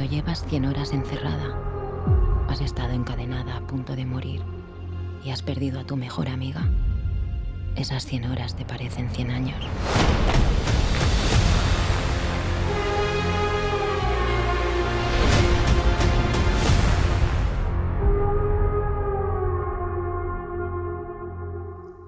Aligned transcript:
cuando 0.00 0.16
llevas 0.16 0.46
100 0.48 0.64
horas 0.64 0.92
encerrada, 0.94 2.46
has 2.48 2.62
estado 2.62 2.94
encadenada 2.94 3.54
a 3.58 3.66
punto 3.66 3.94
de 3.96 4.06
morir 4.06 4.40
y 5.22 5.28
has 5.28 5.42
perdido 5.42 5.78
a 5.78 5.84
tu 5.84 5.94
mejor 5.94 6.30
amiga, 6.30 6.70
esas 7.76 8.06
100 8.06 8.24
horas 8.24 8.56
te 8.56 8.64
parecen 8.64 9.10
100 9.10 9.30
años. 9.30 9.58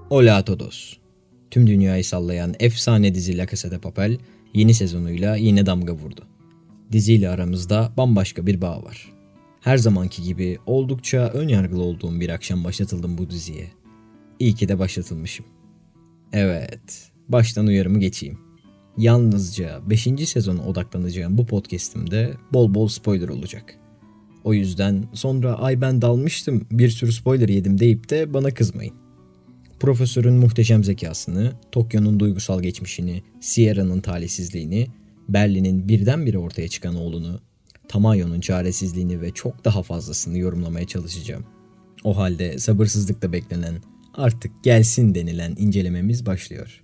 Hola 0.09 0.39
a 0.39 0.45
todos. 0.45 1.01
Tüm 1.51 1.67
dünyayı 1.67 2.05
sallayan 2.05 2.55
efsane 2.59 3.15
dizi 3.15 3.39
La 3.39 3.47
Casa 3.47 3.71
de 3.71 3.79
Papel 3.79 4.19
yeni 4.55 4.75
sezonuyla 4.75 5.37
yine 5.37 5.67
damga 5.67 5.93
vurdu. 5.93 6.32
Diziyle 6.93 7.29
aramızda 7.29 7.93
bambaşka 7.97 8.47
bir 8.47 8.61
bağ 8.61 8.83
var. 8.83 9.13
Her 9.61 9.77
zamanki 9.77 10.23
gibi 10.23 10.59
oldukça 10.67 11.19
ön 11.19 11.49
yargılı 11.49 11.83
olduğum 11.83 12.21
bir 12.21 12.29
akşam 12.29 12.65
başlatıldım 12.65 13.19
bu 13.19 13.31
diziye. 13.31 13.67
İyi 14.39 14.55
ki 14.55 14.69
de 14.69 14.79
başlatılmışım. 14.79 15.47
Evet, 16.33 17.11
baştan 17.29 17.67
uyarımı 17.67 17.99
geçeyim. 17.99 18.39
Yalnızca 18.99 19.81
5. 19.91 20.09
sezona 20.29 20.63
odaklanacağım 20.63 21.39
bu 21.39 21.47
podcast'imde 21.47 22.35
bol 22.53 22.75
bol 22.75 22.89
spoiler 22.89 23.29
olacak. 23.29 23.79
O 24.45 24.55
yüzden 24.55 25.05
sonra 25.13 25.55
ay 25.55 25.81
ben 25.81 26.03
dalmıştım 26.03 26.67
bir 26.71 26.89
sürü 26.89 27.13
spoiler 27.13 27.49
yedim 27.49 27.79
deyip 27.79 28.11
de 28.11 28.35
bana 28.35 28.51
kızmayın. 28.51 28.95
Profesörün 29.81 30.35
muhteşem 30.35 30.85
zekasını, 30.85 31.53
Tokyo'nun 31.73 32.21
duygusal 32.21 32.63
geçmişini, 32.63 33.23
Sierra'nın 33.41 34.01
talihsizliğini, 34.01 34.87
Berlin'in 35.29 35.89
birdenbire 35.89 36.39
ortaya 36.39 36.69
çıkan 36.69 36.95
oğlunu, 36.95 37.41
Tamayo'nun 37.89 38.41
çaresizliğini 38.41 39.21
ve 39.21 39.31
çok 39.31 39.65
daha 39.65 39.83
fazlasını 39.83 40.39
yorumlamaya 40.39 40.87
çalışacağım. 40.87 41.45
O 42.05 42.17
halde 42.17 42.59
sabırsızlıkla 42.59 43.33
beklenen, 43.33 43.75
artık 44.15 44.65
gelsin 44.65 45.15
denilen 45.15 45.55
incelememiz 45.59 46.27
başlıyor. 46.27 46.83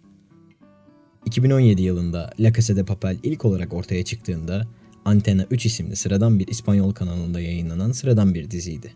2017 1.26 1.82
yılında 1.82 2.30
La 2.40 2.52
Casa 2.52 2.76
de 2.76 2.84
Papel 2.84 3.18
ilk 3.22 3.44
olarak 3.44 3.72
ortaya 3.72 4.04
çıktığında 4.04 4.68
Antena 5.04 5.46
3 5.50 5.66
isimli 5.66 5.96
sıradan 5.96 6.38
bir 6.38 6.48
İspanyol 6.48 6.92
kanalında 6.92 7.40
yayınlanan 7.40 7.92
sıradan 7.92 8.34
bir 8.34 8.50
diziydi. 8.50 8.92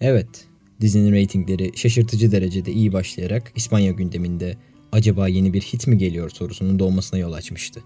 Evet, 0.00 0.48
dizinin 0.80 1.12
reytingleri 1.12 1.72
şaşırtıcı 1.74 2.32
derecede 2.32 2.72
iyi 2.72 2.92
başlayarak 2.92 3.52
İspanya 3.56 3.92
gündeminde 3.92 4.56
acaba 4.92 5.28
yeni 5.28 5.52
bir 5.52 5.60
hit 5.60 5.86
mi 5.86 5.98
geliyor 5.98 6.30
sorusunun 6.30 6.78
doğmasına 6.78 7.20
yol 7.20 7.32
açmıştı. 7.32 7.80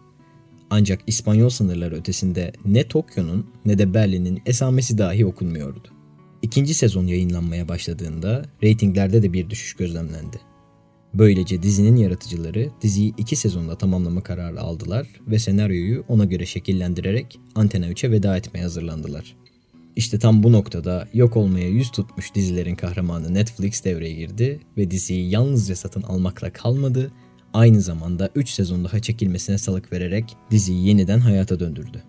Ancak 0.70 1.00
İspanyol 1.06 1.48
sınırları 1.48 1.94
ötesinde 1.94 2.52
ne 2.64 2.88
Tokyo'nun 2.88 3.46
ne 3.64 3.78
de 3.78 3.94
Berlin'in 3.94 4.42
esamesi 4.46 4.98
dahi 4.98 5.26
okunmuyordu. 5.26 5.88
İkinci 6.42 6.74
sezon 6.74 7.06
yayınlanmaya 7.06 7.68
başladığında 7.68 8.44
reytinglerde 8.62 9.22
de 9.22 9.32
bir 9.32 9.50
düşüş 9.50 9.74
gözlemlendi. 9.74 10.40
Böylece 11.14 11.62
dizinin 11.62 11.96
yaratıcıları 11.96 12.70
diziyi 12.82 13.14
iki 13.18 13.36
sezonda 13.36 13.78
tamamlama 13.78 14.22
kararı 14.22 14.60
aldılar 14.60 15.06
ve 15.28 15.38
senaryoyu 15.38 16.04
ona 16.08 16.24
göre 16.24 16.46
şekillendirerek 16.46 17.40
Antena 17.54 17.86
3'e 17.86 18.10
veda 18.10 18.36
etmeye 18.36 18.62
hazırlandılar. 18.62 19.36
İşte 19.96 20.18
tam 20.18 20.42
bu 20.42 20.52
noktada 20.52 21.08
yok 21.14 21.36
olmaya 21.36 21.68
yüz 21.68 21.90
tutmuş 21.90 22.34
dizilerin 22.34 22.74
kahramanı 22.74 23.34
Netflix 23.34 23.84
devreye 23.84 24.14
girdi 24.14 24.60
ve 24.76 24.90
diziyi 24.90 25.30
yalnızca 25.30 25.76
satın 25.76 26.02
almakla 26.02 26.52
kalmadı, 26.52 27.12
aynı 27.52 27.80
zamanda 27.80 28.30
3 28.34 28.50
sezon 28.50 28.84
daha 28.84 29.00
çekilmesine 29.00 29.58
salık 29.58 29.92
vererek 29.92 30.36
diziyi 30.50 30.86
yeniden 30.86 31.18
hayata 31.18 31.60
döndürdü. 31.60 32.02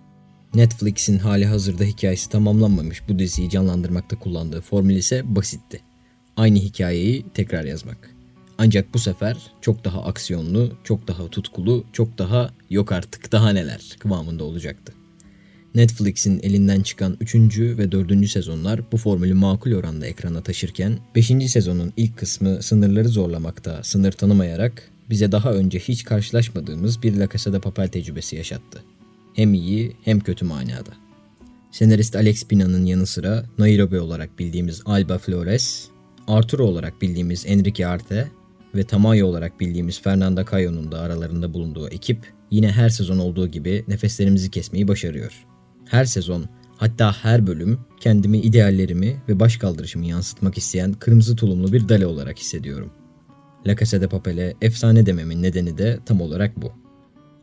Netflix'in 0.53 1.17
hali 1.17 1.45
hazırda 1.45 1.83
hikayesi 1.83 2.29
tamamlanmamış 2.29 3.09
bu 3.09 3.19
diziyi 3.19 3.49
canlandırmakta 3.49 4.19
kullandığı 4.19 4.61
formül 4.61 4.95
ise 4.95 5.35
basitti. 5.35 5.81
Aynı 6.37 6.57
hikayeyi 6.57 7.25
tekrar 7.33 7.63
yazmak. 7.63 8.09
Ancak 8.57 8.93
bu 8.93 8.99
sefer 8.99 9.37
çok 9.61 9.85
daha 9.85 10.03
aksiyonlu, 10.03 10.71
çok 10.83 11.07
daha 11.07 11.27
tutkulu, 11.27 11.85
çok 11.93 12.17
daha 12.17 12.53
yok 12.69 12.91
artık 12.91 13.31
daha 13.31 13.49
neler 13.49 13.95
kıvamında 13.99 14.43
olacaktı. 14.43 14.93
Netflix'in 15.75 16.39
elinden 16.43 16.81
çıkan 16.81 17.17
3. 17.19 17.35
ve 17.59 17.91
4. 17.91 18.29
sezonlar 18.29 18.91
bu 18.91 18.97
formülü 18.97 19.33
makul 19.33 19.73
oranda 19.73 20.05
ekrana 20.05 20.41
taşırken 20.41 20.99
5. 21.15 21.51
sezonun 21.51 21.93
ilk 21.97 22.17
kısmı 22.17 22.63
sınırları 22.63 23.09
zorlamakta, 23.09 23.83
sınır 23.83 24.11
tanımayarak 24.11 24.91
bize 25.09 25.31
daha 25.31 25.53
önce 25.53 25.79
hiç 25.79 26.03
karşılaşmadığımız 26.03 27.03
bir 27.03 27.15
La 27.15 27.29
Casa 27.29 27.53
de 27.53 27.59
Papel 27.59 27.87
tecrübesi 27.87 28.35
yaşattı. 28.35 28.83
Hem 29.33 29.53
iyi 29.53 29.95
hem 30.03 30.19
kötü 30.19 30.45
manada. 30.45 30.91
Senarist 31.71 32.15
Alex 32.15 32.47
Pina'nın 32.47 32.85
yanı 32.85 33.05
sıra 33.05 33.45
Nairobi 33.57 33.99
olarak 33.99 34.39
bildiğimiz 34.39 34.81
Alba 34.85 35.17
Flores, 35.17 35.87
Arturo 36.27 36.65
olarak 36.65 37.01
bildiğimiz 37.01 37.45
Enrique 37.47 37.87
Arte 37.87 38.27
ve 38.75 38.83
Tamayo 38.83 39.27
olarak 39.27 39.59
bildiğimiz 39.59 40.01
Fernanda 40.01 40.45
Cayo'nun 40.51 40.91
da 40.91 40.99
aralarında 40.99 41.53
bulunduğu 41.53 41.89
ekip 41.89 42.33
yine 42.51 42.71
her 42.71 42.89
sezon 42.89 43.17
olduğu 43.17 43.47
gibi 43.47 43.83
nefeslerimizi 43.87 44.51
kesmeyi 44.51 44.87
başarıyor. 44.87 45.45
Her 45.85 46.05
sezon, 46.05 46.45
hatta 46.77 47.13
her 47.13 47.47
bölüm 47.47 47.79
kendimi 47.99 48.37
ideallerimi 48.37 49.21
ve 49.29 49.39
başkaldırışımı 49.39 50.05
yansıtmak 50.05 50.57
isteyen 50.57 50.93
kırmızı 50.93 51.35
tulumlu 51.35 51.73
bir 51.73 51.89
dale 51.89 52.05
olarak 52.05 52.37
hissediyorum. 52.37 52.91
La 53.67 53.75
Casa 53.75 54.01
de 54.01 54.07
Papel'e 54.07 54.53
efsane 54.61 55.05
dememin 55.05 55.43
nedeni 55.43 55.77
de 55.77 55.99
tam 56.05 56.21
olarak 56.21 56.61
bu. 56.61 56.71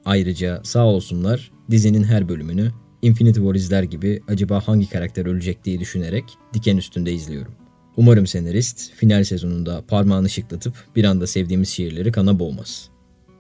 Ayrıca 0.04 0.60
sağ 0.64 0.86
olsunlar 0.86 1.52
dizinin 1.70 2.04
her 2.04 2.28
bölümünü 2.28 2.72
Infinity 3.02 3.40
War 3.40 3.54
izler 3.54 3.82
gibi 3.82 4.20
acaba 4.28 4.60
hangi 4.60 4.90
karakter 4.90 5.26
ölecek 5.26 5.64
diye 5.64 5.80
düşünerek 5.80 6.24
diken 6.54 6.76
üstünde 6.76 7.12
izliyorum. 7.12 7.52
Umarım 7.96 8.26
senarist 8.26 8.92
final 8.92 9.24
sezonunda 9.24 9.84
parmağını 9.88 10.30
şıklatıp 10.30 10.74
bir 10.96 11.04
anda 11.04 11.26
sevdiğimiz 11.26 11.68
şiirleri 11.68 12.12
kana 12.12 12.38
boğmaz. 12.38 12.90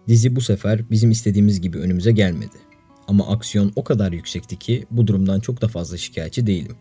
Dizi 0.08 0.36
bu 0.36 0.40
sefer 0.40 0.90
bizim 0.90 1.10
istediğimiz 1.10 1.60
gibi 1.60 1.78
önümüze 1.78 2.12
gelmedi. 2.12 2.56
Ama 3.08 3.26
aksiyon 3.26 3.72
o 3.76 3.84
kadar 3.84 4.12
yüksekti 4.12 4.58
ki 4.58 4.86
bu 4.90 5.06
durumdan 5.06 5.40
çok 5.40 5.62
da 5.62 5.68
fazla 5.68 5.96
şikayetçi 5.96 6.46
değilim. 6.46 6.76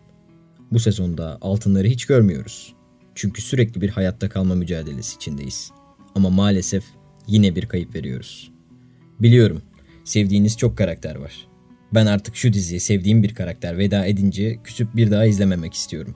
Bu 0.72 0.78
sezonda 0.78 1.38
altınları 1.40 1.86
hiç 1.88 2.04
görmüyoruz. 2.04 2.74
Çünkü 3.14 3.42
sürekli 3.42 3.80
bir 3.80 3.88
hayatta 3.88 4.28
kalma 4.28 4.54
mücadelesi 4.54 5.16
içindeyiz. 5.16 5.70
Ama 6.16 6.30
maalesef 6.30 6.84
yine 7.26 7.56
bir 7.56 7.66
kayıp 7.66 7.94
veriyoruz. 7.94 8.50
Biliyorum, 9.20 9.62
sevdiğiniz 10.04 10.56
çok 10.56 10.78
karakter 10.78 11.16
var. 11.16 11.46
Ben 11.94 12.06
artık 12.06 12.36
şu 12.36 12.52
diziye 12.52 12.80
sevdiğim 12.80 13.22
bir 13.22 13.34
karakter 13.34 13.78
veda 13.78 14.06
edince 14.06 14.58
küsüp 14.64 14.96
bir 14.96 15.10
daha 15.10 15.26
izlememek 15.26 15.74
istiyorum. 15.74 16.14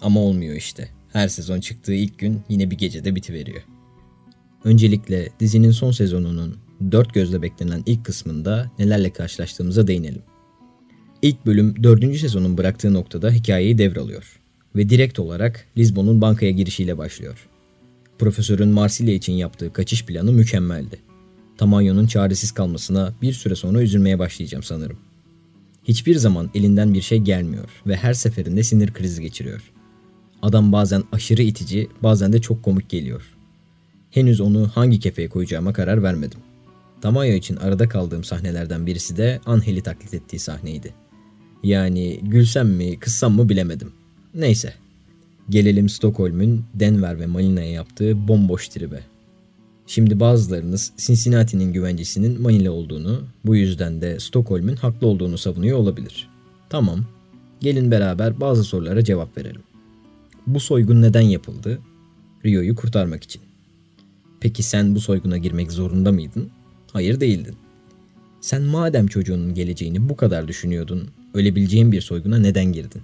Ama 0.00 0.20
olmuyor 0.20 0.54
işte. 0.56 0.88
Her 1.12 1.28
sezon 1.28 1.60
çıktığı 1.60 1.94
ilk 1.94 2.18
gün 2.18 2.40
yine 2.48 2.70
bir 2.70 2.78
gecede 2.78 3.14
bitiveriyor. 3.14 3.62
Öncelikle 4.64 5.28
dizinin 5.40 5.70
son 5.70 5.90
sezonunun 5.90 6.56
dört 6.92 7.14
gözle 7.14 7.42
beklenen 7.42 7.82
ilk 7.86 8.04
kısmında 8.04 8.70
nelerle 8.78 9.12
karşılaştığımıza 9.12 9.86
değinelim. 9.86 10.22
İlk 11.22 11.46
bölüm 11.46 11.82
dördüncü 11.82 12.18
sezonun 12.18 12.58
bıraktığı 12.58 12.94
noktada 12.94 13.30
hikayeyi 13.30 13.78
devralıyor 13.78 14.40
ve 14.76 14.88
direkt 14.88 15.18
olarak 15.18 15.66
Lisbon'un 15.76 16.20
bankaya 16.20 16.50
girişiyle 16.50 16.98
başlıyor. 16.98 17.48
Profesörün 18.18 18.68
Marsilya 18.68 19.14
için 19.14 19.32
yaptığı 19.32 19.72
kaçış 19.72 20.04
planı 20.04 20.32
mükemmeldi. 20.32 20.98
Tamanyo'nun 21.58 22.06
çaresiz 22.06 22.52
kalmasına 22.52 23.14
bir 23.22 23.32
süre 23.32 23.54
sonra 23.54 23.82
üzülmeye 23.82 24.18
başlayacağım 24.18 24.62
sanırım. 24.62 24.98
Hiçbir 25.84 26.16
zaman 26.16 26.50
elinden 26.54 26.94
bir 26.94 27.02
şey 27.02 27.18
gelmiyor 27.18 27.68
ve 27.86 27.96
her 27.96 28.14
seferinde 28.14 28.62
sinir 28.62 28.92
krizi 28.92 29.22
geçiriyor. 29.22 29.72
Adam 30.42 30.72
bazen 30.72 31.02
aşırı 31.12 31.42
itici, 31.42 31.88
bazen 32.02 32.32
de 32.32 32.40
çok 32.40 32.62
komik 32.62 32.88
geliyor. 32.88 33.22
Henüz 34.10 34.40
onu 34.40 34.70
hangi 34.74 35.00
kefeye 35.00 35.28
koyacağıma 35.28 35.72
karar 35.72 36.02
vermedim. 36.02 36.40
Tamayo 37.00 37.34
için 37.34 37.56
arada 37.56 37.88
kaldığım 37.88 38.24
sahnelerden 38.24 38.86
birisi 38.86 39.16
de 39.16 39.40
Angel'i 39.46 39.82
taklit 39.82 40.14
ettiği 40.14 40.38
sahneydi. 40.38 40.94
Yani 41.62 42.20
gülsem 42.22 42.68
mi, 42.68 42.98
kıssam 42.98 43.34
mı 43.34 43.48
bilemedim. 43.48 43.92
Neyse. 44.34 44.74
Gelelim 45.50 45.88
Stockholm'un 45.88 46.64
Denver 46.74 47.20
ve 47.20 47.26
Malina'ya 47.26 47.70
yaptığı 47.70 48.28
bomboş 48.28 48.68
tribe. 48.68 49.00
Şimdi 49.86 50.20
bazılarınız 50.20 50.92
Cincinnati'nin 50.96 51.72
güvencesinin 51.72 52.42
Manila 52.42 52.70
olduğunu, 52.70 53.22
bu 53.44 53.56
yüzden 53.56 54.00
de 54.00 54.20
Stockholm'un 54.20 54.76
haklı 54.76 55.06
olduğunu 55.06 55.38
savunuyor 55.38 55.78
olabilir. 55.78 56.28
Tamam, 56.70 57.04
gelin 57.60 57.90
beraber 57.90 58.40
bazı 58.40 58.64
sorulara 58.64 59.04
cevap 59.04 59.38
verelim. 59.38 59.62
Bu 60.46 60.60
soygun 60.60 61.02
neden 61.02 61.20
yapıldı? 61.20 61.78
Rio'yu 62.44 62.74
kurtarmak 62.74 63.24
için. 63.24 63.42
Peki 64.40 64.62
sen 64.62 64.94
bu 64.94 65.00
soyguna 65.00 65.38
girmek 65.38 65.72
zorunda 65.72 66.12
mıydın? 66.12 66.50
Hayır 66.92 67.20
değildin. 67.20 67.56
Sen 68.40 68.62
madem 68.62 69.06
çocuğunun 69.06 69.54
geleceğini 69.54 70.08
bu 70.08 70.16
kadar 70.16 70.48
düşünüyordun, 70.48 71.08
ölebileceğin 71.34 71.92
bir 71.92 72.00
soyguna 72.00 72.38
neden 72.38 72.64
girdin? 72.64 73.02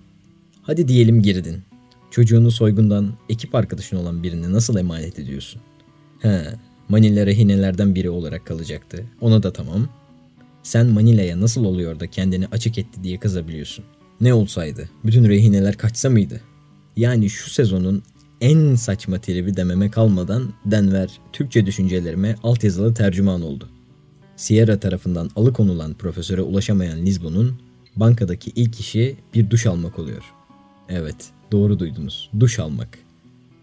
Hadi 0.63 0.89
diyelim 0.89 1.23
girdin. 1.23 1.57
Çocuğunu 2.11 2.51
soygundan 2.51 3.13
ekip 3.29 3.55
arkadaşın 3.55 3.97
olan 3.97 4.23
birine 4.23 4.53
nasıl 4.53 4.77
emanet 4.77 5.19
ediyorsun? 5.19 5.61
He, 6.19 6.45
Manila 6.89 7.27
rehinelerden 7.27 7.95
biri 7.95 8.11
olarak 8.11 8.47
kalacaktı. 8.47 9.05
Ona 9.21 9.43
da 9.43 9.53
tamam. 9.53 9.89
Sen 10.63 10.87
Manila'ya 10.87 11.41
nasıl 11.41 11.65
oluyor 11.65 12.01
da 12.01 12.07
kendini 12.07 12.47
açık 12.47 12.79
etti 12.79 13.05
diye 13.05 13.19
kızabiliyorsun. 13.19 13.85
Ne 14.21 14.35
olsaydı? 14.35 14.91
Bütün 15.05 15.29
rehineler 15.29 15.77
kaçsa 15.77 16.11
mıydı? 16.11 16.41
Yani 16.97 17.31
şu 17.31 17.51
sezonun 17.51 18.03
en 18.41 18.75
saçma 18.75 19.19
tribi 19.19 19.57
dememe 19.57 19.91
kalmadan 19.91 20.53
Denver 20.65 21.11
Türkçe 21.33 21.67
düşüncelerime 21.67 22.37
altyazılı 22.43 22.95
tercüman 22.95 23.43
oldu. 23.43 23.69
Sierra 24.37 24.81
tarafından 24.81 25.31
alıkonulan 25.37 25.95
profesöre 25.95 26.43
ulaşamayan 26.43 26.99
Lisbon'un 26.99 27.61
bankadaki 27.97 28.53
ilk 28.57 28.81
işi 28.81 29.17
bir 29.35 29.51
duş 29.51 29.67
almak 29.67 29.99
oluyor. 29.99 30.23
Evet, 30.89 31.31
doğru 31.53 31.79
duydunuz. 31.79 32.31
Duş 32.41 32.59
almak. 32.59 32.99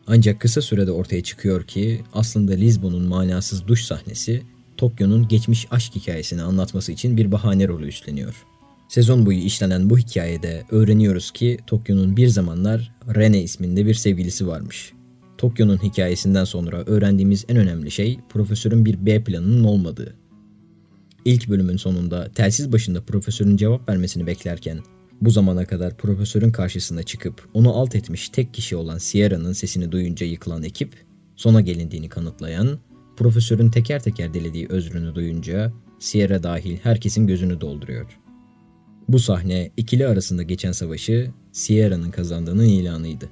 Ancak 0.07 0.39
kısa 0.39 0.61
sürede 0.61 0.91
ortaya 0.91 1.23
çıkıyor 1.23 1.63
ki 1.63 2.01
aslında 2.13 2.53
Lisbon'un 2.53 3.03
manasız 3.03 3.67
duş 3.67 3.83
sahnesi 3.83 4.43
Tokyo'nun 4.77 5.27
geçmiş 5.27 5.67
aşk 5.71 5.95
hikayesini 5.95 6.41
anlatması 6.41 6.91
için 6.91 7.17
bir 7.17 7.31
bahane 7.31 7.67
rolü 7.67 7.87
üstleniyor. 7.87 8.45
Sezon 8.89 9.25
boyu 9.25 9.37
işlenen 9.37 9.89
bu 9.89 9.97
hikayede 9.97 10.65
öğreniyoruz 10.71 11.31
ki 11.31 11.57
Tokyo'nun 11.67 12.17
bir 12.17 12.27
zamanlar 12.27 12.91
Rene 13.15 13.43
isminde 13.43 13.85
bir 13.85 13.93
sevgilisi 13.93 14.47
varmış. 14.47 14.93
Tokyo'nun 15.37 15.83
hikayesinden 15.83 16.43
sonra 16.43 16.83
öğrendiğimiz 16.85 17.45
en 17.49 17.57
önemli 17.57 17.91
şey 17.91 18.19
profesörün 18.29 18.85
bir 18.85 19.05
B 19.05 19.23
planının 19.23 19.63
olmadığı. 19.63 20.13
İlk 21.25 21.49
bölümün 21.49 21.77
sonunda 21.77 22.31
telsiz 22.35 22.71
başında 22.71 23.01
profesörün 23.01 23.57
cevap 23.57 23.89
vermesini 23.89 24.27
beklerken 24.27 24.79
bu 25.21 25.29
zamana 25.29 25.65
kadar 25.65 25.97
profesörün 25.97 26.51
karşısına 26.51 27.03
çıkıp 27.03 27.49
onu 27.53 27.73
alt 27.73 27.95
etmiş 27.95 28.29
tek 28.29 28.53
kişi 28.53 28.75
olan 28.75 28.97
Sierra'nın 28.97 29.53
sesini 29.53 29.91
duyunca 29.91 30.25
yıkılan 30.25 30.63
ekip, 30.63 30.93
sona 31.35 31.61
gelindiğini 31.61 32.09
kanıtlayan, 32.09 32.79
profesörün 33.17 33.69
teker 33.69 34.03
teker 34.03 34.33
dilediği 34.33 34.67
özrünü 34.69 35.15
duyunca 35.15 35.73
Sierra 35.99 36.43
dahil 36.43 36.77
herkesin 36.83 37.27
gözünü 37.27 37.61
dolduruyor. 37.61 38.19
Bu 39.09 39.19
sahne 39.19 39.71
ikili 39.77 40.07
arasında 40.07 40.43
geçen 40.43 40.71
savaşı 40.71 41.31
Sierra'nın 41.51 42.11
kazandığının 42.11 42.65
ilanıydı. 42.65 43.29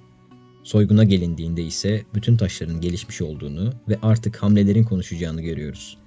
Soyguna 0.64 1.04
gelindiğinde 1.04 1.64
ise 1.64 2.04
bütün 2.16 2.38
taşların 2.38 2.82
gelişmiş 2.82 3.22
olduğunu 3.22 3.74
ve 3.90 4.00
artık 4.02 4.36
hamlelerin 4.36 4.84
konuşacağını 4.84 5.42
görüyoruz. 5.42 5.98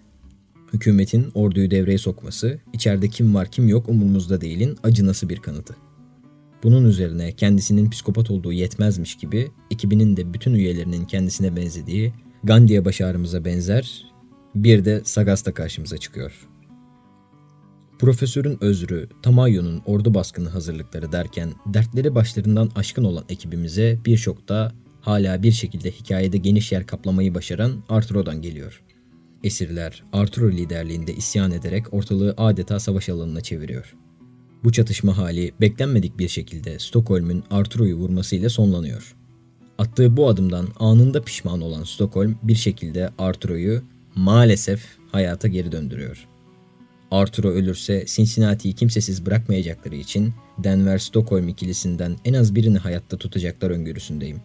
Hükümetin 0.72 1.30
orduyu 1.34 1.70
devreye 1.70 1.98
sokması, 1.98 2.58
içeride 2.72 3.08
kim 3.08 3.34
var 3.34 3.50
kim 3.50 3.68
yok 3.68 3.88
umurumuzda 3.88 4.40
değilin 4.40 4.78
acınası 4.82 5.28
bir 5.28 5.38
kanıtı. 5.38 5.76
Bunun 6.62 6.84
üzerine 6.84 7.32
kendisinin 7.32 7.90
psikopat 7.90 8.30
olduğu 8.30 8.52
yetmezmiş 8.52 9.16
gibi 9.16 9.50
ekibinin 9.70 10.16
de 10.16 10.34
bütün 10.34 10.54
üyelerinin 10.54 11.04
kendisine 11.04 11.56
benzediği 11.56 12.12
Gandhi'ye 12.44 12.84
başarımıza 12.84 13.44
benzer 13.44 14.04
bir 14.54 14.84
de 14.84 15.00
Sagasta 15.04 15.54
karşımıza 15.54 15.98
çıkıyor. 15.98 16.48
Profesörün 17.98 18.58
özrü, 18.60 19.08
Tamayo'nun 19.22 19.82
ordu 19.86 20.14
baskını 20.14 20.48
hazırlıkları 20.48 21.12
derken 21.12 21.52
dertleri 21.66 22.14
başlarından 22.14 22.70
aşkın 22.74 23.04
olan 23.04 23.24
ekibimize 23.28 23.98
birçok 24.06 24.48
da 24.48 24.72
hala 25.00 25.42
bir 25.42 25.52
şekilde 25.52 25.90
hikayede 25.90 26.38
geniş 26.38 26.72
yer 26.72 26.86
kaplamayı 26.86 27.34
başaran 27.34 27.72
Arturo'dan 27.88 28.42
geliyor. 28.42 28.82
Esirler 29.44 30.04
Arturo 30.12 30.50
liderliğinde 30.50 31.14
isyan 31.14 31.52
ederek 31.52 31.94
ortalığı 31.94 32.34
adeta 32.36 32.80
savaş 32.80 33.08
alanına 33.08 33.40
çeviriyor. 33.40 33.96
Bu 34.64 34.72
çatışma 34.72 35.16
hali 35.16 35.52
beklenmedik 35.60 36.18
bir 36.18 36.28
şekilde 36.28 36.78
Stockholm'un 36.78 37.44
Arturo'yu 37.50 37.96
vurmasıyla 37.96 38.50
sonlanıyor. 38.50 39.14
Attığı 39.78 40.16
bu 40.16 40.28
adımdan 40.28 40.68
anında 40.78 41.22
pişman 41.22 41.60
olan 41.60 41.84
Stockholm 41.84 42.38
bir 42.42 42.54
şekilde 42.54 43.10
Arturo'yu 43.18 43.82
maalesef 44.14 44.86
hayata 45.12 45.48
geri 45.48 45.72
döndürüyor. 45.72 46.28
Arturo 47.10 47.48
ölürse 47.48 48.04
Cincinnati'yi 48.06 48.74
kimsesiz 48.74 49.26
bırakmayacakları 49.26 49.96
için 49.96 50.34
Denver-Stockholm 50.58 51.48
ikilisinden 51.48 52.16
en 52.24 52.34
az 52.34 52.54
birini 52.54 52.78
hayatta 52.78 53.16
tutacaklar 53.16 53.70
öngörüsündeyim. 53.70 54.40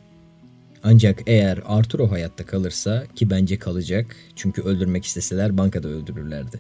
Ancak 0.84 1.22
eğer 1.28 1.60
Arturo 1.66 2.12
hayatta 2.12 2.46
kalırsa 2.46 3.04
ki 3.16 3.30
bence 3.30 3.60
kalacak 3.60 4.16
çünkü 4.36 4.62
öldürmek 4.62 5.06
isteseler 5.06 5.58
bankada 5.58 5.88
öldürürlerdi. 5.88 6.60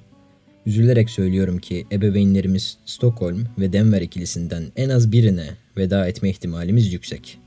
Üzülerek 0.66 1.10
söylüyorum 1.10 1.58
ki 1.58 1.88
ebeveynlerimiz 1.92 2.78
Stockholm 2.86 3.46
ve 3.60 3.74
Denver 3.74 4.02
ikilisinden 4.02 4.64
en 4.76 4.90
az 4.90 5.12
birine 5.12 5.50
veda 5.78 6.08
etme 6.08 6.30
ihtimalimiz 6.30 6.94
yüksek. 6.94 7.40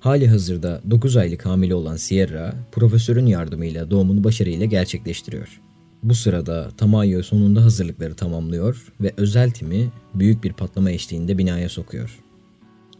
Hali 0.00 0.28
hazırda 0.28 0.80
9 0.90 1.16
aylık 1.16 1.46
hamile 1.46 1.74
olan 1.74 1.96
Sierra, 1.96 2.54
profesörün 2.72 3.26
yardımıyla 3.26 3.90
doğumunu 3.90 4.24
başarıyla 4.24 4.66
gerçekleştiriyor. 4.66 5.60
Bu 6.02 6.14
sırada 6.14 6.68
Tamayo 6.76 7.22
sonunda 7.22 7.64
hazırlıkları 7.64 8.14
tamamlıyor 8.14 8.92
ve 9.00 9.12
özel 9.16 9.50
timi 9.50 9.92
büyük 10.14 10.44
bir 10.44 10.52
patlama 10.52 10.90
eşliğinde 10.90 11.38
binaya 11.38 11.68
sokuyor. 11.68 12.21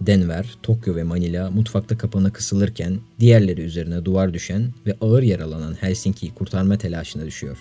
Denver, 0.01 0.55
Tokyo 0.63 0.97
ve 0.97 1.03
Manila 1.03 1.51
mutfakta 1.51 1.99
kapana 1.99 2.33
kısılırken 2.33 2.99
diğerleri 3.21 3.61
üzerine 3.61 4.05
duvar 4.05 4.35
düşen 4.35 4.73
ve 4.87 4.97
ağır 5.01 5.23
yaralanan 5.23 5.75
Helsinki'yi 5.83 6.35
kurtarma 6.35 6.79
telaşına 6.79 7.27
düşüyor. 7.27 7.59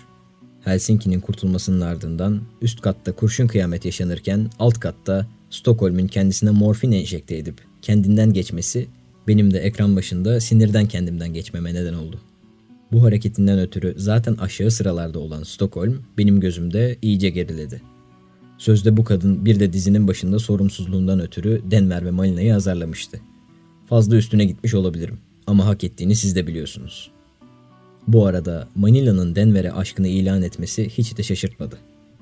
Helsinki'nin 0.64 1.20
kurtulmasının 1.20 1.82
ardından 1.82 2.42
üst 2.62 2.82
katta 2.82 3.12
kurşun 3.12 3.48
kıyamet 3.48 3.86
yaşanırken 3.86 4.50
alt 4.60 4.80
katta 4.80 5.28
Stockholm'un 5.50 6.08
kendisine 6.08 6.50
morfin 6.50 6.92
enjekte 6.92 7.38
edip 7.38 7.62
kendinden 7.82 8.34
geçmesi 8.34 8.88
benim 9.28 9.54
de 9.54 9.60
ekran 9.60 9.96
başında 9.96 10.40
sinirden 10.40 10.88
kendimden 10.88 11.34
geçmeme 11.34 11.74
neden 11.74 11.94
oldu. 11.94 12.20
Bu 12.92 13.04
hareketinden 13.04 13.60
ötürü 13.60 13.94
zaten 13.98 14.34
aşağı 14.36 14.72
sıralarda 14.72 15.20
olan 15.20 15.44
Stockholm 15.44 16.04
benim 16.18 16.40
gözümde 16.40 16.98
iyice 17.02 17.30
geriledi. 17.30 17.82
Sözde 18.62 18.98
bu 18.98 19.04
kadın 19.04 19.46
bir 19.46 19.60
de 19.60 19.74
dizinin 19.74 20.08
başında 20.08 20.40
sorumsuzluğundan 20.40 21.20
ötürü 21.20 21.62
Denver 21.72 22.06
ve 22.06 22.12
Malina'yı 22.12 22.56
azarlamıştı. 22.56 23.20
Fazla 23.90 24.16
üstüne 24.16 24.46
gitmiş 24.46 24.74
olabilirim 24.74 25.18
ama 25.48 25.66
hak 25.66 25.84
ettiğini 25.84 26.16
siz 26.16 26.36
de 26.36 26.48
biliyorsunuz. 26.48 27.12
Bu 28.08 28.26
arada 28.26 28.68
Manila'nın 28.76 29.36
Denver'e 29.36 29.72
aşkını 29.72 30.08
ilan 30.08 30.42
etmesi 30.42 30.90
hiç 30.90 31.18
de 31.18 31.24
şaşırtmadı. 31.24 31.78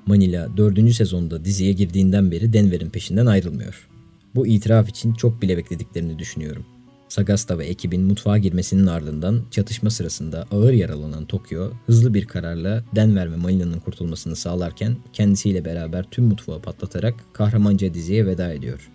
Manila 0.06 0.56
4. 0.56 0.92
sezonda 0.92 1.44
diziye 1.44 1.72
girdiğinden 1.72 2.30
beri 2.30 2.52
Denver'in 2.52 2.90
peşinden 2.90 3.26
ayrılmıyor. 3.26 3.88
Bu 4.34 4.46
itiraf 4.46 4.88
için 4.88 5.14
çok 5.14 5.42
bile 5.42 5.56
beklediklerini 5.56 6.18
düşünüyorum. 6.18 6.66
Sagasta 7.10 7.58
ve 7.58 7.66
ekibin 7.66 8.02
mutfağa 8.02 8.38
girmesinin 8.38 8.86
ardından 8.86 9.42
çatışma 9.50 9.90
sırasında 9.90 10.46
ağır 10.50 10.72
yaralanan 10.72 11.26
Tokyo 11.26 11.70
hızlı 11.86 12.14
bir 12.14 12.24
kararla 12.24 12.84
Denver 12.94 13.32
ve 13.32 13.36
Malina'nın 13.36 13.80
kurtulmasını 13.80 14.36
sağlarken 14.36 14.96
kendisiyle 15.12 15.64
beraber 15.64 16.04
tüm 16.10 16.24
mutfağı 16.24 16.62
patlatarak 16.62 17.14
kahramanca 17.32 17.94
diziye 17.94 18.26
veda 18.26 18.52
ediyor. 18.52 18.90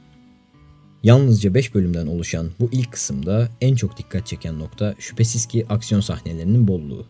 Yalnızca 1.03 1.53
5 1.53 1.75
bölümden 1.75 2.07
oluşan 2.07 2.49
bu 2.59 2.69
ilk 2.71 2.91
kısımda 2.91 3.49
en 3.61 3.75
çok 3.75 3.97
dikkat 3.97 4.27
çeken 4.27 4.59
nokta 4.59 4.95
şüphesiz 4.99 5.45
ki 5.45 5.65
aksiyon 5.69 6.01
sahnelerinin 6.01 6.67
bolluğu. 6.67 7.05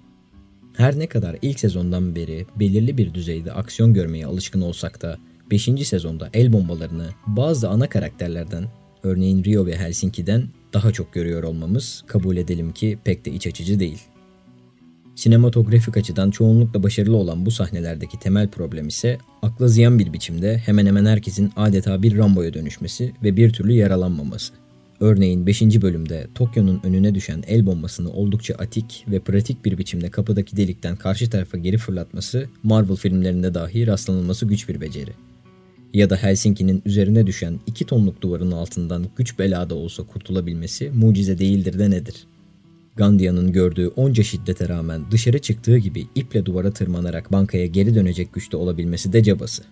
Her 0.73 0.99
ne 0.99 1.07
kadar 1.07 1.37
ilk 1.41 1.59
sezondan 1.59 2.15
beri 2.15 2.45
belirli 2.55 2.97
bir 2.97 3.13
düzeyde 3.13 3.51
aksiyon 3.51 3.93
görmeye 3.93 4.25
alışkın 4.25 4.61
olsak 4.61 5.01
da 5.01 5.17
5. 5.51 5.87
sezonda 5.87 6.29
el 6.33 6.53
bombalarını 6.53 7.09
bazı 7.27 7.69
ana 7.69 7.89
karakterlerden 7.89 8.67
örneğin 9.03 9.43
Rio 9.43 9.65
ve 9.65 9.77
Helsinki'den 9.77 10.47
daha 10.75 10.91
çok 10.91 11.13
görüyor 11.13 11.43
olmamız 11.43 12.03
kabul 12.07 12.37
edelim 12.37 12.73
ki 12.73 12.97
pek 13.03 13.25
de 13.25 13.31
iç 13.31 13.47
açıcı 13.47 13.79
değil. 13.79 14.01
Sinematografik 15.15 15.97
açıdan 15.97 16.31
çoğunlukla 16.31 16.83
başarılı 16.83 17.17
olan 17.17 17.45
bu 17.45 17.51
sahnelerdeki 17.51 18.19
temel 18.19 18.47
problem 18.47 18.87
ise 18.87 19.17
akla 19.41 19.67
ziyan 19.67 19.99
bir 19.99 20.13
biçimde 20.13 20.57
hemen 20.57 20.85
hemen 20.85 21.05
herkesin 21.05 21.51
adeta 21.55 22.03
bir 22.03 22.17
Rambo'ya 22.17 22.53
dönüşmesi 22.53 23.13
ve 23.23 23.37
bir 23.37 23.53
türlü 23.53 23.73
yaralanmaması. 23.73 24.53
Örneğin 24.99 25.47
5. 25.47 25.61
bölümde 25.61 26.27
Tokyo'nun 26.35 26.81
önüne 26.83 27.15
düşen 27.15 27.43
el 27.47 27.65
bombasını 27.65 28.11
oldukça 28.11 28.55
atik 28.55 29.05
ve 29.07 29.19
pratik 29.19 29.65
bir 29.65 29.77
biçimde 29.77 30.09
kapıdaki 30.09 30.57
delikten 30.57 30.95
karşı 30.95 31.29
tarafa 31.29 31.57
geri 31.57 31.77
fırlatması 31.77 32.49
Marvel 32.63 32.95
filmlerinde 32.95 33.53
dahi 33.53 33.87
rastlanılması 33.87 34.45
güç 34.45 34.69
bir 34.69 34.81
beceri 34.81 35.11
ya 35.95 36.09
da 36.09 36.15
Helsinki'nin 36.15 36.81
üzerine 36.85 37.27
düşen 37.27 37.59
2 37.67 37.85
tonluk 37.85 38.21
duvarın 38.21 38.51
altından 38.51 39.05
güç 39.17 39.39
belada 39.39 39.75
olsa 39.75 40.03
kurtulabilmesi 40.03 40.91
mucize 40.95 41.37
değildir 41.37 41.79
de 41.79 41.91
nedir? 41.91 42.27
Gandia'nın 42.95 43.51
gördüğü 43.51 43.87
onca 43.87 44.23
şiddete 44.23 44.69
rağmen 44.69 45.01
dışarı 45.11 45.39
çıktığı 45.39 45.77
gibi 45.77 46.07
iple 46.15 46.45
duvara 46.45 46.71
tırmanarak 46.71 47.31
bankaya 47.31 47.65
geri 47.65 47.95
dönecek 47.95 48.33
güçte 48.33 48.57
olabilmesi 48.57 49.13
de 49.13 49.23
cabası. 49.23 49.63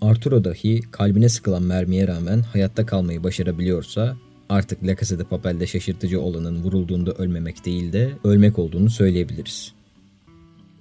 Arturo 0.00 0.44
dahi 0.44 0.80
kalbine 0.90 1.28
sıkılan 1.28 1.62
mermiye 1.62 2.08
rağmen 2.08 2.40
hayatta 2.40 2.86
kalmayı 2.86 3.24
başarabiliyorsa 3.24 4.16
artık 4.48 4.86
La 4.86 4.96
Casa 4.96 5.18
de 5.18 5.24
Papel'de 5.24 5.66
şaşırtıcı 5.66 6.20
olanın 6.20 6.62
vurulduğunda 6.62 7.12
ölmemek 7.12 7.64
değil 7.64 7.92
de 7.92 8.12
ölmek 8.24 8.58
olduğunu 8.58 8.90
söyleyebiliriz. 8.90 9.72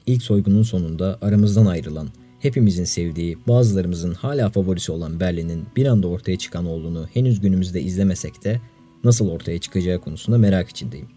İlk 0.06 0.24
soygunun 0.24 0.64
sonunda 0.64 1.18
aramızdan 1.22 1.66
ayrılan 1.66 2.08
hepimizin 2.42 2.84
sevdiği, 2.84 3.38
bazılarımızın 3.48 4.14
hala 4.14 4.50
favorisi 4.50 4.92
olan 4.92 5.20
Berlin'in 5.20 5.66
bir 5.76 5.86
anda 5.86 6.08
ortaya 6.08 6.38
çıkan 6.38 6.66
olduğunu 6.66 7.08
henüz 7.14 7.42
günümüzde 7.42 7.82
izlemesek 7.82 8.44
de 8.44 8.62
nasıl 9.04 9.30
ortaya 9.30 9.60
çıkacağı 9.60 10.00
konusunda 10.00 10.38
merak 10.38 10.70
içindeyim. 10.70 11.08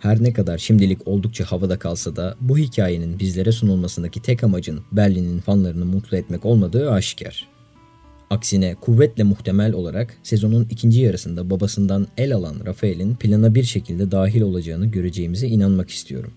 Her 0.00 0.22
ne 0.22 0.32
kadar 0.32 0.58
şimdilik 0.58 1.08
oldukça 1.08 1.44
havada 1.44 1.78
kalsa 1.78 2.16
da 2.16 2.36
bu 2.40 2.58
hikayenin 2.58 3.18
bizlere 3.18 3.52
sunulmasındaki 3.52 4.22
tek 4.22 4.44
amacın 4.44 4.80
Berlin'in 4.92 5.38
fanlarını 5.38 5.84
mutlu 5.84 6.16
etmek 6.16 6.44
olmadığı 6.44 6.90
aşikar. 6.90 7.48
Aksine 8.30 8.74
kuvvetle 8.74 9.22
muhtemel 9.22 9.72
olarak 9.72 10.16
sezonun 10.22 10.66
ikinci 10.70 11.00
yarısında 11.00 11.50
babasından 11.50 12.06
el 12.16 12.34
alan 12.34 12.56
Rafael'in 12.66 13.14
plana 13.14 13.54
bir 13.54 13.64
şekilde 13.64 14.10
dahil 14.10 14.40
olacağını 14.40 14.86
göreceğimize 14.86 15.46
inanmak 15.46 15.90
istiyorum. 15.90 16.32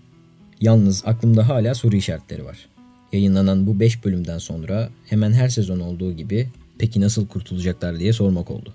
Yalnız 0.60 1.02
aklımda 1.06 1.48
hala 1.48 1.74
soru 1.74 1.96
işaretleri 1.96 2.44
var. 2.44 2.68
Yayınlanan 3.12 3.66
bu 3.66 3.80
5 3.80 4.04
bölümden 4.04 4.38
sonra 4.38 4.90
hemen 5.06 5.32
her 5.32 5.48
sezon 5.48 5.80
olduğu 5.80 6.12
gibi 6.12 6.48
peki 6.78 7.00
nasıl 7.00 7.26
kurtulacaklar 7.26 7.98
diye 7.98 8.12
sormak 8.12 8.50
oldu. 8.50 8.74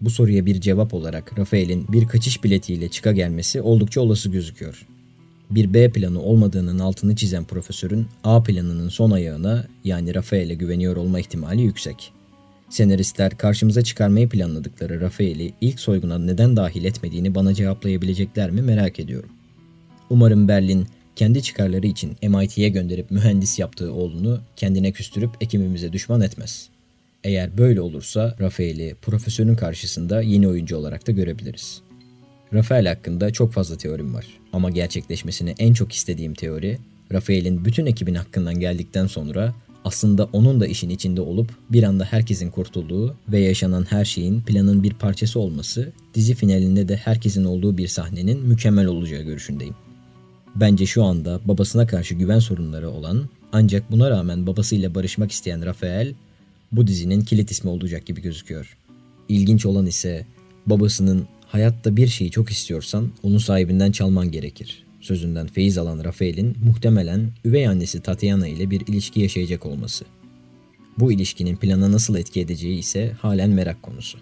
Bu 0.00 0.10
soruya 0.10 0.46
bir 0.46 0.60
cevap 0.60 0.94
olarak 0.94 1.38
Rafael'in 1.38 1.86
bir 1.88 2.08
kaçış 2.08 2.44
biletiyle 2.44 2.88
çıka 2.88 3.12
gelmesi 3.12 3.60
oldukça 3.60 4.00
olası 4.00 4.28
gözüküyor. 4.28 4.86
Bir 5.50 5.74
B 5.74 5.90
planı 5.90 6.22
olmadığının 6.22 6.78
altını 6.78 7.16
çizen 7.16 7.44
profesörün 7.44 8.06
A 8.24 8.42
planının 8.42 8.88
son 8.88 9.10
ayağına 9.10 9.66
yani 9.84 10.14
Rafael'e 10.14 10.54
güveniyor 10.54 10.96
olma 10.96 11.20
ihtimali 11.20 11.62
yüksek. 11.62 12.12
Senaristler 12.70 13.38
karşımıza 13.38 13.82
çıkarmayı 13.82 14.28
planladıkları 14.28 15.00
Rafael'i 15.00 15.52
ilk 15.60 15.80
soyguna 15.80 16.18
neden 16.18 16.56
dahil 16.56 16.84
etmediğini 16.84 17.34
bana 17.34 17.54
cevaplayabilecekler 17.54 18.50
mi 18.50 18.62
merak 18.62 19.00
ediyorum. 19.00 19.30
Umarım 20.10 20.48
Berlin 20.48 20.86
kendi 21.18 21.42
çıkarları 21.42 21.86
için 21.86 22.16
MIT'ye 22.22 22.68
gönderip 22.68 23.10
mühendis 23.10 23.58
yaptığı 23.58 23.92
oğlunu 23.92 24.40
kendine 24.56 24.92
küstürüp 24.92 25.30
ekibimize 25.40 25.92
düşman 25.92 26.20
etmez. 26.20 26.68
Eğer 27.24 27.58
böyle 27.58 27.80
olursa 27.80 28.36
Rafael'i 28.40 28.94
profesörün 29.02 29.56
karşısında 29.56 30.22
yeni 30.22 30.48
oyuncu 30.48 30.76
olarak 30.76 31.06
da 31.06 31.12
görebiliriz. 31.12 31.80
Rafael 32.52 32.86
hakkında 32.86 33.30
çok 33.30 33.52
fazla 33.52 33.76
teorim 33.76 34.14
var 34.14 34.26
ama 34.52 34.70
gerçekleşmesini 34.70 35.54
en 35.58 35.72
çok 35.72 35.92
istediğim 35.92 36.34
teori 36.34 36.78
Rafael'in 37.12 37.64
bütün 37.64 37.86
ekibin 37.86 38.14
hakkından 38.14 38.60
geldikten 38.60 39.06
sonra 39.06 39.54
aslında 39.84 40.24
onun 40.32 40.60
da 40.60 40.66
işin 40.66 40.90
içinde 40.90 41.20
olup 41.20 41.50
bir 41.70 41.82
anda 41.82 42.04
herkesin 42.04 42.50
kurtulduğu 42.50 43.16
ve 43.28 43.40
yaşanan 43.40 43.86
her 43.90 44.04
şeyin 44.04 44.40
planın 44.40 44.82
bir 44.82 44.94
parçası 44.94 45.40
olması 45.40 45.92
dizi 46.14 46.34
finalinde 46.34 46.88
de 46.88 46.96
herkesin 46.96 47.44
olduğu 47.44 47.78
bir 47.78 47.88
sahnenin 47.88 48.46
mükemmel 48.46 48.86
olacağı 48.86 49.22
görüşündeyim. 49.22 49.74
Bence 50.56 50.86
şu 50.86 51.04
anda 51.04 51.40
babasına 51.44 51.86
karşı 51.86 52.14
güven 52.14 52.38
sorunları 52.38 52.90
olan 52.90 53.28
ancak 53.52 53.90
buna 53.90 54.10
rağmen 54.10 54.46
babasıyla 54.46 54.94
barışmak 54.94 55.32
isteyen 55.32 55.66
Rafael 55.66 56.14
bu 56.72 56.86
dizinin 56.86 57.20
kilit 57.20 57.50
ismi 57.50 57.70
olacak 57.70 58.06
gibi 58.06 58.22
gözüküyor. 58.22 58.76
İlginç 59.28 59.66
olan 59.66 59.86
ise 59.86 60.26
babasının 60.66 61.26
hayatta 61.46 61.96
bir 61.96 62.06
şeyi 62.06 62.30
çok 62.30 62.50
istiyorsan 62.50 63.10
onu 63.22 63.40
sahibinden 63.40 63.92
çalman 63.92 64.30
gerekir. 64.30 64.84
Sözünden 65.00 65.46
feyiz 65.46 65.78
alan 65.78 66.04
Rafael'in 66.04 66.56
muhtemelen 66.64 67.30
üvey 67.44 67.68
annesi 67.68 68.00
Tatiana 68.00 68.48
ile 68.48 68.70
bir 68.70 68.80
ilişki 68.86 69.20
yaşayacak 69.20 69.66
olması. 69.66 70.04
Bu 70.98 71.12
ilişkinin 71.12 71.56
plana 71.56 71.92
nasıl 71.92 72.16
etki 72.16 72.40
edeceği 72.40 72.78
ise 72.78 73.12
halen 73.20 73.50
merak 73.50 73.82
konusu. 73.82 74.18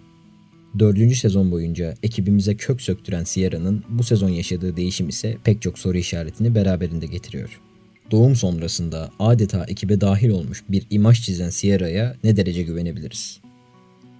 Dördüncü 0.79 1.17
sezon 1.17 1.51
boyunca 1.51 1.95
ekibimize 2.03 2.57
kök 2.57 2.83
söktüren 2.83 3.25
Sierra'nın 3.25 3.85
bu 3.89 4.03
sezon 4.03 4.29
yaşadığı 4.29 4.77
değişim 4.77 5.09
ise 5.09 5.37
pek 5.45 5.63
çok 5.63 5.79
soru 5.79 5.99
işaretini 5.99 6.55
beraberinde 6.55 7.07
getiriyor. 7.07 7.61
Doğum 8.11 8.37
sonrasında 8.37 9.11
adeta 9.19 9.65
ekibe 9.65 10.01
dahil 10.01 10.29
olmuş 10.29 10.65
bir 10.69 10.87
imaj 10.91 11.23
çizen 11.23 11.51
Sierra'ya 11.51 12.17
ne 12.25 12.37
derece 12.37 12.63
güvenebiliriz? 12.63 13.41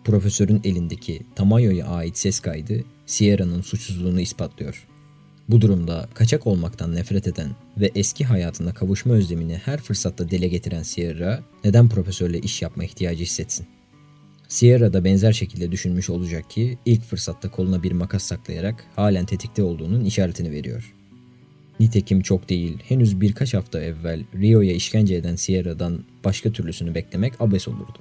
Profesörün 0.05 0.61
elindeki 0.65 1.23
Tamayo'ya 1.35 1.87
ait 1.87 2.19
ses 2.19 2.41
kaydı 2.41 2.85
Sierra'nın 3.07 3.61
suçsuzluğunu 3.61 4.21
ispatlıyor. 4.21 4.87
Bu 5.49 5.61
durumda 5.61 6.09
kaçak 6.15 6.47
olmaktan 6.47 6.95
nefret 6.95 7.27
eden 7.27 7.51
ve 7.81 7.91
eski 7.95 8.25
hayatına 8.25 8.75
kavuşma 8.75 9.15
özlemini 9.15 9.57
her 9.57 9.81
fırsatta 9.81 10.31
dile 10.31 10.49
getiren 10.49 10.83
Sierra 10.83 11.43
neden 11.65 11.89
profesörle 11.89 12.41
iş 12.41 12.63
yapma 12.63 12.85
ihtiyacı 12.85 13.23
hissetsin? 13.23 13.67
Sierra 14.49 14.93
da 14.93 15.05
benzer 15.05 15.33
şekilde 15.33 15.73
düşünmüş 15.73 16.11
olacak 16.11 16.51
ki 16.51 16.79
ilk 16.85 17.03
fırsatta 17.03 17.51
koluna 17.51 17.83
bir 17.83 17.93
makas 17.93 18.23
saklayarak 18.23 18.85
halen 18.97 19.27
tetikte 19.27 19.63
olduğunun 19.63 20.05
işaretini 20.05 20.51
veriyor. 20.51 20.95
Nitekim 21.81 22.21
çok 22.21 22.49
değil, 22.49 22.79
henüz 22.89 23.21
birkaç 23.21 23.55
hafta 23.55 23.81
evvel 23.81 24.25
Rio'ya 24.35 24.73
işkence 24.73 25.15
eden 25.15 25.37
Sierra'dan 25.37 26.05
başka 26.25 26.53
türlüsünü 26.53 26.95
beklemek 26.95 27.41
abes 27.41 27.69
olurdu. 27.69 27.99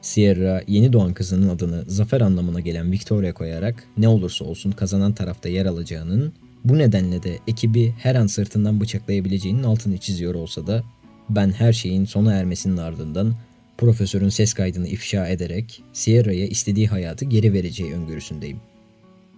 Sierra 0.00 0.62
yeni 0.66 0.92
doğan 0.92 1.14
kızının 1.14 1.48
adını 1.48 1.84
zafer 1.86 2.20
anlamına 2.20 2.60
gelen 2.60 2.92
Victoria 2.92 3.34
koyarak 3.34 3.84
ne 3.96 4.08
olursa 4.08 4.44
olsun 4.44 4.70
kazanan 4.70 5.12
tarafta 5.14 5.48
yer 5.48 5.66
alacağının, 5.66 6.32
bu 6.64 6.78
nedenle 6.78 7.22
de 7.22 7.38
ekibi 7.48 7.94
her 7.98 8.14
an 8.14 8.26
sırtından 8.26 8.80
bıçaklayabileceğinin 8.80 9.62
altını 9.62 9.98
çiziyor 9.98 10.34
olsa 10.34 10.66
da 10.66 10.84
ben 11.30 11.50
her 11.50 11.72
şeyin 11.72 12.04
sona 12.04 12.34
ermesinin 12.34 12.76
ardından 12.76 13.34
profesörün 13.78 14.28
ses 14.28 14.54
kaydını 14.54 14.88
ifşa 14.88 15.28
ederek 15.28 15.82
Sierra'ya 15.92 16.46
istediği 16.46 16.86
hayatı 16.86 17.24
geri 17.24 17.52
vereceği 17.52 17.94
öngörüsündeyim. 17.94 18.60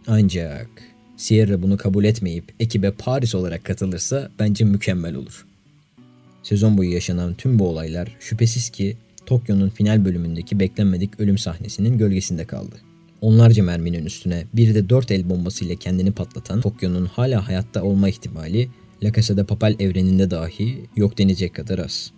Ancak 0.07 0.69
Sierra 1.17 1.63
bunu 1.63 1.77
kabul 1.77 2.05
etmeyip 2.05 2.45
ekibe 2.61 2.91
Paris 2.91 3.35
olarak 3.35 3.65
katılırsa 3.65 4.31
bence 4.39 4.65
mükemmel 4.65 5.15
olur. 5.15 5.47
Sezon 6.43 6.79
boyu 6.79 6.93
yaşanan 6.93 7.35
tüm 7.35 7.59
bu 7.59 7.69
olaylar 7.69 8.17
şüphesiz 8.21 8.71
ki 8.71 8.97
Tokyo'nun 9.27 9.69
final 9.69 10.05
bölümündeki 10.05 10.61
beklenmedik 10.61 11.21
ölüm 11.21 11.39
sahnesinin 11.39 11.99
gölgesinde 11.99 12.45
kaldı. 12.45 12.77
Onlarca 13.21 13.63
merminin 13.63 14.05
üstüne 14.05 14.45
bir 14.55 14.75
de 14.75 14.89
dört 14.89 15.11
el 15.11 15.31
bombasıyla 15.31 15.75
kendini 15.75 16.13
patlatan 16.13 16.61
Tokyo'nun 16.61 17.07
hala 17.07 17.49
hayatta 17.49 17.83
olma 17.83 18.09
ihtimali 18.09 18.69
La 19.03 19.13
Casa 19.13 19.37
de 19.37 19.45
Papel 19.45 19.77
evreninde 19.79 20.31
dahi 20.31 20.81
yok 20.97 21.19
denecek 21.19 21.55
kadar 21.55 21.79
az. 21.79 22.13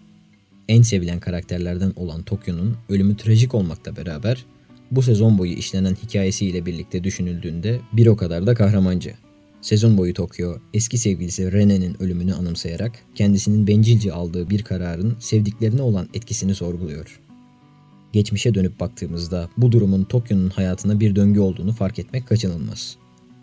En 0.69 0.83
sevilen 0.83 1.21
karakterlerden 1.21 1.93
olan 1.97 2.23
Tokyo'nun 2.23 2.77
ölümü 2.89 3.17
trajik 3.17 3.55
olmakla 3.55 3.97
beraber 3.97 4.45
bu 4.91 5.03
sezon 5.03 5.39
boyu 5.39 5.53
işlenen 5.53 5.95
hikayesiyle 5.95 6.67
birlikte 6.67 7.05
düşünüldüğünde 7.05 7.81
bir 7.93 8.07
o 8.07 8.17
kadar 8.17 8.47
da 8.47 8.55
kahramanca. 8.55 9.13
Sezon 9.61 9.99
boyu 9.99 10.15
Tokyo, 10.15 10.57
eski 10.75 10.99
sevgilisi 10.99 11.53
Rene'nin 11.53 12.03
ölümünü 12.03 12.35
anımsayarak 12.35 12.93
kendisinin 13.15 13.67
bencilce 13.67 14.13
aldığı 14.13 14.51
bir 14.51 14.63
kararın 14.63 15.17
sevdiklerine 15.21 15.83
olan 15.83 16.09
etkisini 16.15 16.55
sorguluyor. 16.55 17.21
Geçmişe 18.13 18.55
dönüp 18.55 18.81
baktığımızda 18.81 19.49
bu 19.57 19.73
durumun 19.73 20.05
Tokyo'nun 20.05 20.51
hayatına 20.51 21.01
bir 21.01 21.17
döngü 21.17 21.41
olduğunu 21.41 21.73
fark 21.73 21.99
etmek 21.99 22.27
kaçınılmaz. 22.27 22.97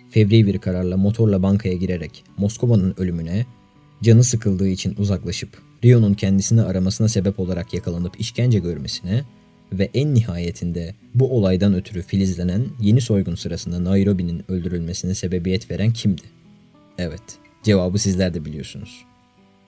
Fevri 0.09 0.47
bir 0.47 0.57
kararla 0.57 0.97
motorla 0.97 1.43
bankaya 1.43 1.75
girerek 1.75 2.23
Moskova'nın 2.37 2.93
ölümüne, 2.97 3.45
canı 4.03 4.23
sıkıldığı 4.23 4.67
için 4.67 4.95
uzaklaşıp 4.97 5.49
Rio'nun 5.85 6.13
kendisini 6.13 6.61
aramasına 6.61 7.07
sebep 7.07 7.39
olarak 7.39 7.73
yakalanıp 7.73 8.19
işkence 8.19 8.59
görmesine 8.59 9.23
ve 9.73 9.89
en 9.93 10.13
nihayetinde 10.13 10.95
bu 11.15 11.37
olaydan 11.37 11.73
ötürü 11.73 12.01
filizlenen 12.01 12.65
yeni 12.81 13.01
soygun 13.01 13.35
sırasında 13.35 13.83
Nairobi'nin 13.83 14.43
öldürülmesine 14.51 15.15
sebebiyet 15.15 15.71
veren 15.71 15.93
kimdi? 15.93 16.21
Evet, 16.97 17.21
cevabı 17.63 17.99
sizler 17.99 18.33
de 18.33 18.45
biliyorsunuz. 18.45 19.05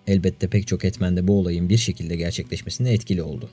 Elbette 0.07 0.47
pek 0.47 0.67
çok 0.67 0.85
etmen 0.85 1.17
de 1.17 1.27
bu 1.27 1.39
olayın 1.39 1.69
bir 1.69 1.77
şekilde 1.77 2.15
gerçekleşmesine 2.15 2.93
etkili 2.93 3.23
oldu. 3.23 3.49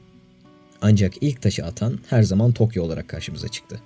Ancak 0.83 1.15
ilk 1.21 1.43
taşı 1.43 1.65
atan 1.65 1.99
her 2.11 2.23
zaman 2.23 2.53
Tokyo 2.53 2.85
olarak 2.85 3.09
karşımıza 3.09 3.49
çıktı. 3.49 3.81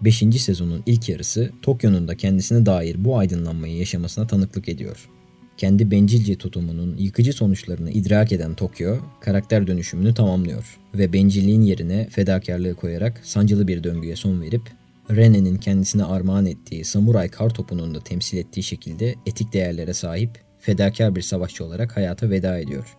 5. 0.00 0.18
sezonun 0.38 0.82
ilk 0.86 1.08
yarısı 1.08 1.52
Tokyo'nun 1.62 2.08
da 2.08 2.16
kendisine 2.16 2.66
dair 2.66 3.04
bu 3.04 3.18
aydınlanmayı 3.18 3.76
yaşamasına 3.76 4.26
tanıklık 4.26 4.68
ediyor 4.68 5.08
kendi 5.56 5.90
bencilce 5.90 6.36
tutumunun 6.36 6.96
yıkıcı 6.96 7.32
sonuçlarını 7.32 7.90
idrak 7.90 8.32
eden 8.32 8.54
Tokyo, 8.54 8.96
karakter 9.20 9.66
dönüşümünü 9.66 10.14
tamamlıyor 10.14 10.78
ve 10.94 11.12
bencilliğin 11.12 11.62
yerine 11.62 12.08
fedakarlığı 12.10 12.74
koyarak 12.74 13.20
sancılı 13.22 13.68
bir 13.68 13.84
döngüye 13.84 14.16
son 14.16 14.40
verip 14.40 14.62
Rene'nin 15.10 15.56
kendisine 15.56 16.04
armağan 16.04 16.46
ettiği 16.46 16.84
samuray 16.84 17.28
kar 17.28 17.50
topunun 17.50 17.94
da 17.94 18.00
temsil 18.00 18.38
ettiği 18.38 18.62
şekilde 18.62 19.14
etik 19.26 19.52
değerlere 19.52 19.94
sahip 19.94 20.30
fedakar 20.58 21.16
bir 21.16 21.22
savaşçı 21.22 21.64
olarak 21.64 21.96
hayata 21.96 22.30
veda 22.30 22.58
ediyor 22.58 22.96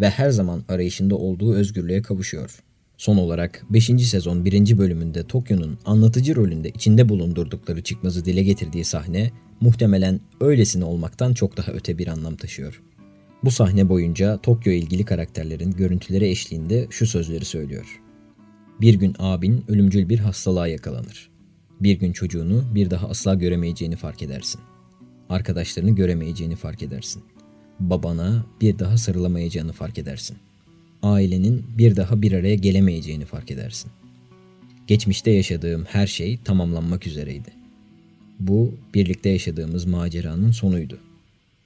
ve 0.00 0.10
her 0.10 0.30
zaman 0.30 0.64
arayışında 0.68 1.16
olduğu 1.16 1.54
özgürlüğe 1.54 2.02
kavuşuyor. 2.02 2.63
Son 2.98 3.16
olarak 3.16 3.66
5. 3.70 3.84
sezon 3.84 4.44
1. 4.44 4.78
bölümünde 4.78 5.26
Tokyo'nun 5.26 5.78
anlatıcı 5.84 6.36
rolünde 6.36 6.68
içinde 6.68 7.08
bulundurdukları 7.08 7.82
çıkmazı 7.82 8.24
dile 8.24 8.42
getirdiği 8.42 8.84
sahne 8.84 9.30
muhtemelen 9.60 10.20
öylesine 10.40 10.84
olmaktan 10.84 11.34
çok 11.34 11.56
daha 11.56 11.72
öte 11.72 11.98
bir 11.98 12.06
anlam 12.06 12.36
taşıyor. 12.36 12.82
Bu 13.44 13.50
sahne 13.50 13.88
boyunca 13.88 14.38
Tokyo 14.38 14.72
ilgili 14.72 15.04
karakterlerin 15.04 15.70
görüntüleri 15.70 16.28
eşliğinde 16.28 16.86
şu 16.90 17.06
sözleri 17.06 17.44
söylüyor. 17.44 18.00
Bir 18.80 18.94
gün 18.94 19.14
abin 19.18 19.64
ölümcül 19.68 20.08
bir 20.08 20.18
hastalığa 20.18 20.66
yakalanır. 20.66 21.30
Bir 21.80 21.98
gün 21.98 22.12
çocuğunu 22.12 22.64
bir 22.74 22.90
daha 22.90 23.08
asla 23.08 23.34
göremeyeceğini 23.34 23.96
fark 23.96 24.22
edersin. 24.22 24.60
Arkadaşlarını 25.28 25.90
göremeyeceğini 25.90 26.56
fark 26.56 26.82
edersin. 26.82 27.22
Babana 27.80 28.46
bir 28.60 28.78
daha 28.78 28.96
sarılamayacağını 28.96 29.72
fark 29.72 29.98
edersin. 29.98 30.36
Ailenin 31.04 31.64
bir 31.78 31.96
daha 31.96 32.22
bir 32.22 32.32
araya 32.32 32.54
gelemeyeceğini 32.54 33.24
fark 33.24 33.50
edersin. 33.50 33.90
Geçmişte 34.86 35.30
yaşadığım 35.30 35.84
her 35.84 36.06
şey 36.06 36.38
tamamlanmak 36.44 37.06
üzereydi. 37.06 37.48
Bu 38.40 38.74
birlikte 38.94 39.28
yaşadığımız 39.28 39.84
maceranın 39.84 40.50
sonuydu. 40.50 40.98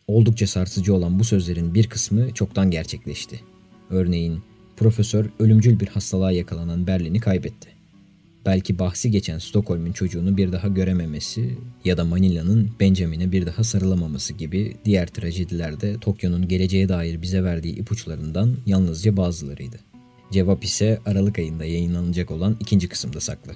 Oldukça 0.07 0.47
sarsıcı 0.47 0.95
olan 0.95 1.19
bu 1.19 1.25
sözlerin 1.25 1.75
bir 1.75 1.87
kısmı 1.89 2.35
çoktan 2.35 2.71
gerçekleşti. 2.71 3.41
Örneğin 3.91 4.43
Profesör 4.77 5.27
ölümcül 5.39 5.81
bir 5.81 5.89
hastalığa 5.89 6.33
yakalanan 6.33 6.87
Berlin'i 6.87 7.21
kaybetti. 7.21 7.78
Belki 8.47 8.79
bahsi 8.79 9.11
geçen 9.11 9.39
Stockholm'un 9.39 9.93
çocuğunu 9.93 10.37
bir 10.37 10.53
daha 10.53 10.69
görememesi 10.69 11.59
ya 11.85 11.97
da 11.97 12.05
Manila'nın 12.05 12.71
Benjamin'e 12.81 13.33
bir 13.33 13.47
daha 13.47 13.65
sarılamaması 13.65 14.33
gibi 14.35 14.77
diğer 14.85 15.07
trajedilerde 15.07 16.01
Tokyo'nun 16.01 16.49
geleceğe 16.49 16.89
dair 16.89 17.23
bize 17.23 17.45
verdiği 17.45 17.77
ipuçlarından 17.77 18.57
yalnızca 18.67 19.17
bazılarıydı. 19.17 19.77
Cevap 20.33 20.65
ise 20.65 21.01
Aralık 21.07 21.39
ayında 21.39 21.65
yayınlanacak 21.65 22.31
olan 22.31 22.57
ikinci 22.61 22.89
kısımda 22.89 23.21
saklı. 23.21 23.53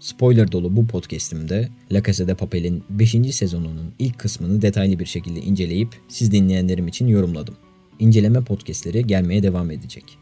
Spoiler 0.00 0.52
dolu 0.52 0.76
bu 0.76 0.86
podcast'imde 0.86 1.68
La 1.92 2.02
Casa 2.02 2.28
de 2.28 2.34
Papel'in 2.34 2.84
5. 2.90 3.34
sezonunun 3.34 3.94
ilk 3.98 4.18
kısmını 4.18 4.62
detaylı 4.62 4.98
bir 4.98 5.06
şekilde 5.06 5.40
inceleyip 5.40 5.88
siz 6.08 6.32
dinleyenlerim 6.32 6.88
için 6.88 7.06
yorumladım. 7.06 7.54
İnceleme 7.98 8.44
podcastleri 8.44 9.06
gelmeye 9.06 9.42
devam 9.42 9.70
edecek. 9.70 10.18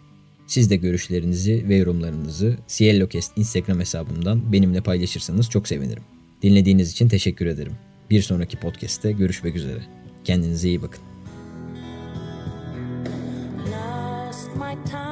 Siz 0.47 0.71
de 0.71 0.77
görüşlerinizi 0.77 1.69
ve 1.69 1.77
yorumlarınızı 1.77 2.57
Ciellocast 2.69 3.39
Instagram 3.39 3.81
hesabımdan 3.81 4.53
benimle 4.53 4.81
paylaşırsanız 4.81 5.51
çok 5.51 5.69
sevinirim. 5.69 6.03
Dinlediğiniz 6.43 6.93
için 6.93 7.09
teşekkür 7.09 7.47
ederim. 7.47 7.73
Bir 8.11 8.23
sonraki 8.23 8.57
podcast'te 8.57 9.13
görüşmek 9.13 9.57
üzere. 9.57 9.81
Kendinize 10.25 10.69
iyi 10.69 10.83
bakın. 10.83 11.03
Lost 13.59 14.49
my 14.57 14.91
time, 14.91 15.06